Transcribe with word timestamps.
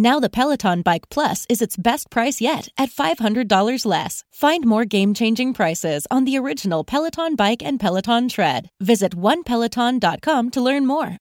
Now 0.00 0.20
the 0.20 0.30
Peloton 0.30 0.82
Bike 0.82 1.08
Plus 1.10 1.44
is 1.48 1.60
its 1.60 1.76
best 1.76 2.08
price 2.08 2.40
yet 2.40 2.68
at 2.78 2.88
$500 2.88 3.84
less. 3.84 4.22
Find 4.30 4.64
more 4.64 4.84
game-changing 4.84 5.54
prices 5.54 6.06
on 6.08 6.24
the 6.24 6.38
original 6.38 6.84
Peloton 6.84 7.34
Bike 7.34 7.64
and 7.64 7.80
Peloton 7.80 8.28
Tread. 8.28 8.68
Visit 8.78 9.16
onepeloton.com 9.16 10.50
to 10.50 10.60
learn 10.60 10.86
more. 10.86 11.16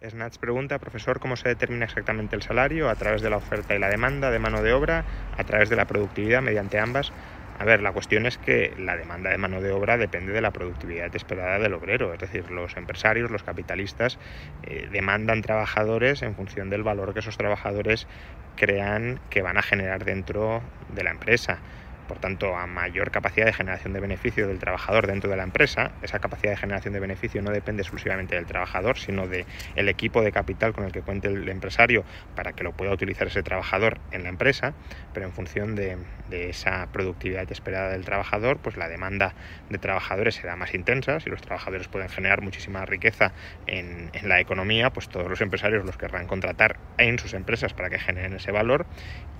Snatch 0.00 0.38
pregunta, 0.38 0.78
profesor, 0.78 1.20
¿cómo 1.20 1.36
se 1.36 1.50
determina 1.50 1.84
exactamente 1.84 2.34
el 2.34 2.40
salario? 2.40 2.88
¿A 2.88 2.94
través 2.94 3.20
de 3.20 3.28
la 3.28 3.36
oferta 3.36 3.74
y 3.74 3.78
la 3.78 3.90
demanda 3.90 4.30
de 4.30 4.38
mano 4.38 4.62
de 4.62 4.72
obra? 4.72 5.04
¿A 5.36 5.44
través 5.44 5.68
de 5.68 5.76
la 5.76 5.86
productividad 5.86 6.40
mediante 6.40 6.78
ambas? 6.78 7.12
A 7.60 7.64
ver, 7.64 7.82
la 7.82 7.92
cuestión 7.92 8.24
es 8.26 8.38
que 8.38 8.72
la 8.76 8.96
demanda 8.96 9.30
de 9.30 9.38
mano 9.38 9.60
de 9.60 9.72
obra 9.72 9.98
depende 9.98 10.32
de 10.32 10.40
la 10.40 10.52
productividad 10.52 11.14
esperada 11.16 11.58
del 11.58 11.74
obrero, 11.74 12.12
es 12.12 12.20
decir, 12.20 12.50
los 12.50 12.76
empresarios, 12.76 13.32
los 13.32 13.42
capitalistas 13.42 14.18
eh, 14.62 14.86
demandan 14.90 15.42
trabajadores 15.42 16.22
en 16.22 16.36
función 16.36 16.70
del 16.70 16.84
valor 16.84 17.14
que 17.14 17.18
esos 17.20 17.36
trabajadores 17.36 18.06
crean 18.54 19.20
que 19.28 19.42
van 19.42 19.58
a 19.58 19.62
generar 19.62 20.04
dentro 20.04 20.70
de 20.86 21.02
la 21.02 21.10
empresa. 21.10 21.62
Por 22.08 22.18
tanto, 22.18 22.56
a 22.56 22.66
mayor 22.66 23.10
capacidad 23.10 23.44
de 23.44 23.52
generación 23.52 23.92
de 23.92 24.00
beneficio 24.00 24.48
del 24.48 24.58
trabajador 24.58 25.06
dentro 25.06 25.30
de 25.30 25.36
la 25.36 25.42
empresa, 25.42 25.92
esa 26.02 26.18
capacidad 26.18 26.52
de 26.52 26.56
generación 26.56 26.94
de 26.94 27.00
beneficio 27.00 27.42
no 27.42 27.50
depende 27.50 27.82
exclusivamente 27.82 28.34
del 28.34 28.46
trabajador, 28.46 28.98
sino 28.98 29.26
del 29.26 29.44
el 29.76 29.88
equipo 29.88 30.22
de 30.22 30.32
capital 30.32 30.72
con 30.72 30.84
el 30.84 30.92
que 30.92 31.02
cuente 31.02 31.28
el 31.28 31.48
empresario 31.48 32.04
para 32.34 32.52
que 32.52 32.64
lo 32.64 32.72
pueda 32.72 32.92
utilizar 32.92 33.26
ese 33.26 33.42
trabajador 33.42 33.98
en 34.10 34.22
la 34.22 34.30
empresa, 34.30 34.72
pero 35.12 35.26
en 35.26 35.32
función 35.32 35.76
de, 35.76 35.98
de 36.30 36.48
esa 36.48 36.88
productividad 36.92 37.50
esperada 37.52 37.90
del 37.90 38.04
trabajador, 38.04 38.58
pues 38.58 38.76
la 38.76 38.88
demanda 38.88 39.34
de 39.68 39.78
trabajadores 39.78 40.36
será 40.36 40.56
más 40.56 40.74
intensa. 40.74 41.20
Si 41.20 41.28
los 41.28 41.42
trabajadores 41.42 41.88
pueden 41.88 42.08
generar 42.08 42.40
muchísima 42.40 42.86
riqueza 42.86 43.32
en, 43.66 44.10
en 44.14 44.28
la 44.28 44.40
economía, 44.40 44.90
pues 44.90 45.08
todos 45.08 45.28
los 45.28 45.40
empresarios 45.40 45.84
los 45.84 45.96
querrán 45.96 46.26
contratar 46.26 46.76
en 46.98 47.18
sus 47.18 47.34
empresas 47.34 47.72
para 47.72 47.90
que 47.90 47.98
generen 47.98 48.34
ese 48.34 48.50
valor 48.50 48.86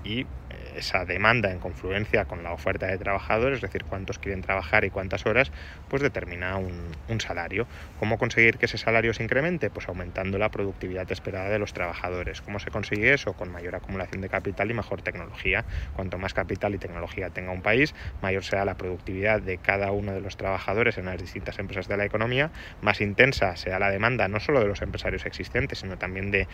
y 0.03 0.25
esa 0.75 1.05
demanda 1.05 1.51
en 1.51 1.59
confluencia 1.59 2.25
con 2.25 2.43
la 2.43 2.53
oferta 2.53 2.87
de 2.87 2.97
trabajadores, 2.97 3.57
es 3.57 3.61
decir, 3.61 3.83
cuántos 3.83 4.17
quieren 4.17 4.41
trabajar 4.41 4.85
y 4.85 4.89
cuántas 4.89 5.25
horas, 5.25 5.51
pues 5.89 6.01
determina 6.01 6.57
un, 6.57 6.91
un, 7.07 7.21
salario. 7.21 7.67
¿Cómo 7.99 8.17
conseguir 8.17 8.57
que 8.57 8.65
ese 8.65 8.77
salario 8.77 9.13
se 9.13 9.23
incremente? 9.23 9.69
Pues 9.69 9.87
aumentando 9.89 10.37
la 10.37 10.49
productividad 10.49 11.11
esperada 11.11 11.49
de 11.49 11.59
los 11.59 11.73
trabajadores. 11.73 12.41
¿Cómo 12.41 12.59
se 12.59 12.71
consigue 12.71 13.13
eso? 13.13 13.33
Con 13.33 13.51
mayor 13.51 13.75
acumulación 13.75 14.21
de 14.21 14.29
capital 14.29 14.71
y 14.71 14.73
mejor 14.73 15.01
tecnología. 15.01 15.65
Cuanto 15.93 16.17
más 16.17 16.33
capital 16.33 16.73
y 16.75 16.77
tecnología 16.77 17.29
tenga 17.29 17.51
un 17.51 17.61
país, 17.61 17.93
mayor 18.21 18.43
será 18.43 18.63
la 18.65 18.75
productividad 18.75 19.41
de 19.41 19.57
cada 19.57 19.91
uno 19.91 20.13
de 20.13 20.21
los 20.21 20.37
trabajadores 20.37 20.97
en 20.97 21.05
las 21.05 21.19
distintas 21.19 21.59
empresas 21.59 21.87
de 21.87 21.97
la 21.97 22.05
economía, 22.05 22.51
más 22.81 23.01
intensa 23.01 23.55
será 23.55 23.79
la 23.79 23.91
demanda 23.91 24.27
no 24.27 24.39
solo 24.39 24.61
de 24.61 24.67
los 24.67 24.81
empresarios 24.81 25.25
existentes, 25.25 25.79
sino 25.79 25.97
también 25.97 26.31
de, 26.31 26.47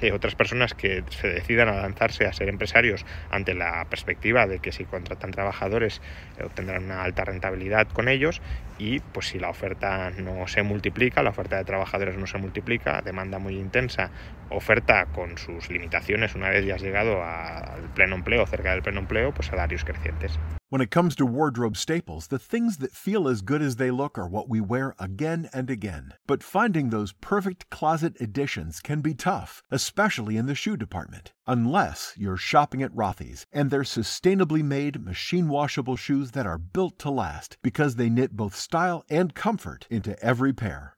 de 0.00 0.12
otras 0.12 0.34
personas 0.34 0.47
que 0.76 1.04
se 1.10 1.28
decidan 1.28 1.68
a 1.68 1.82
lanzarse 1.82 2.26
a 2.26 2.32
ser 2.32 2.48
empresarios 2.48 3.04
ante 3.30 3.54
la 3.54 3.84
perspectiva 3.86 4.46
de 4.46 4.58
que 4.58 4.72
si 4.72 4.84
contratan 4.84 5.30
trabajadores 5.30 6.00
eh, 6.38 6.44
obtendrán 6.44 6.84
una 6.84 7.02
alta 7.02 7.24
rentabilidad 7.24 7.88
con 7.88 8.08
ellos 8.08 8.40
y 8.78 9.00
pues 9.00 9.26
si 9.26 9.38
la 9.38 9.50
oferta 9.50 10.10
no 10.10 10.46
se 10.46 10.62
multiplica, 10.62 11.22
la 11.22 11.30
oferta 11.30 11.56
de 11.56 11.64
trabajadores 11.64 12.16
no 12.16 12.26
se 12.26 12.38
multiplica, 12.38 13.02
demanda 13.02 13.38
muy 13.38 13.56
intensa, 13.56 14.10
oferta 14.50 15.06
con 15.14 15.36
sus 15.38 15.70
limitaciones 15.70 16.34
una 16.34 16.50
vez 16.50 16.64
ya 16.64 16.74
has 16.74 16.82
llegado 16.82 17.22
al 17.22 17.82
pleno 17.94 18.16
empleo, 18.16 18.46
cerca 18.46 18.72
del 18.72 18.82
pleno 18.82 19.00
empleo, 19.00 19.32
pues 19.32 19.48
salarios 19.48 19.84
crecientes. 19.84 20.38
When 20.70 20.82
it 20.82 20.90
comes 20.90 21.16
to 21.16 21.24
wardrobe 21.24 21.78
staples, 21.78 22.26
the 22.26 22.38
things 22.38 22.76
that 22.76 22.94
feel 22.94 23.26
as 23.26 23.40
good 23.40 23.62
as 23.62 23.76
they 23.76 23.90
look 23.90 24.18
are 24.18 24.28
what 24.28 24.50
we 24.50 24.60
wear 24.60 24.94
again 24.98 25.48
and 25.54 25.70
again. 25.70 26.12
But 26.26 26.42
finding 26.42 26.90
those 26.90 27.12
perfect 27.12 27.70
closet 27.70 28.18
additions 28.20 28.80
can 28.80 29.00
be 29.00 29.14
tough, 29.14 29.62
especially 29.70 30.36
in 30.36 30.44
the 30.44 30.54
shoe 30.54 30.76
department. 30.76 31.32
Unless 31.46 32.12
you're 32.18 32.36
shopping 32.36 32.82
at 32.82 32.94
Rothy's 32.94 33.46
and 33.50 33.70
their 33.70 33.80
sustainably 33.80 34.62
made 34.62 35.02
machine 35.02 35.48
washable 35.48 35.96
shoes 35.96 36.32
that 36.32 36.46
are 36.46 36.58
built 36.58 36.98
to 36.98 37.10
last 37.10 37.56
because 37.62 37.96
they 37.96 38.10
knit 38.10 38.36
both 38.36 38.54
style 38.54 39.02
and 39.08 39.34
comfort 39.34 39.86
into 39.88 40.22
every 40.22 40.52
pair. 40.52 40.97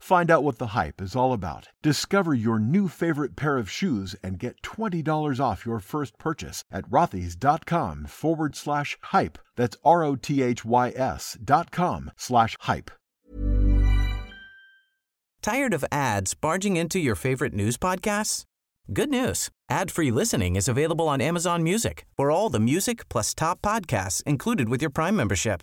Find 0.00 0.30
out 0.30 0.42
what 0.42 0.58
the 0.58 0.68
hype 0.68 1.00
is 1.00 1.14
all 1.14 1.32
about. 1.32 1.68
Discover 1.82 2.34
your 2.34 2.58
new 2.58 2.88
favorite 2.88 3.36
pair 3.36 3.58
of 3.58 3.70
shoes 3.70 4.16
and 4.22 4.38
get 4.38 4.60
$20 4.62 5.38
off 5.38 5.66
your 5.66 5.78
first 5.78 6.18
purchase 6.18 6.64
at 6.72 6.88
rothys.com 6.90 8.06
forward 8.06 8.56
slash 8.56 8.98
hype. 9.02 9.38
That's 9.56 9.76
R 9.84 10.02
O 10.02 10.16
T 10.16 10.42
H 10.42 10.64
Y 10.64 10.90
S 10.96 11.36
dot 11.44 11.70
com 11.70 12.10
slash 12.16 12.56
hype. 12.60 12.90
Tired 15.42 15.72
of 15.72 15.84
ads 15.92 16.34
barging 16.34 16.76
into 16.76 16.98
your 16.98 17.14
favorite 17.14 17.54
news 17.54 17.76
podcasts? 17.76 18.44
Good 18.92 19.08
news. 19.08 19.50
Ad-free 19.70 20.10
listening 20.10 20.56
is 20.56 20.68
available 20.68 21.08
on 21.08 21.20
Amazon 21.20 21.62
Music 21.62 22.04
for 22.16 22.30
all 22.30 22.50
the 22.50 22.58
music 22.60 23.08
plus 23.08 23.32
top 23.34 23.62
podcasts 23.62 24.22
included 24.24 24.68
with 24.68 24.82
your 24.82 24.90
Prime 24.90 25.16
membership. 25.16 25.62